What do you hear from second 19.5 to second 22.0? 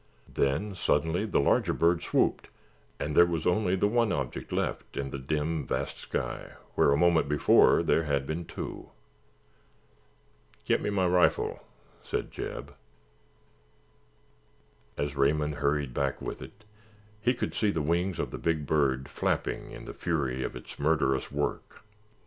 in the fury of its murderous work.